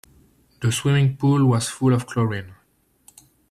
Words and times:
The 0.61 0.71
swimming 0.71 1.15
pool 1.15 1.45
was 1.45 1.69
full 1.69 1.93
of 1.93 2.07
chlorine. 2.07 2.55